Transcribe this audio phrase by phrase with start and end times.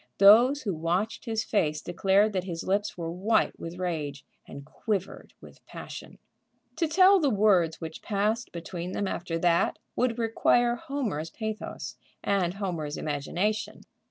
[0.17, 5.35] Those who watched his face declared that his lips were white with rage and quivered
[5.41, 6.17] with passion.
[6.77, 12.55] To tell the words which passed between them after that would require Homer's pathos and
[12.55, 13.81] Homer's imagination.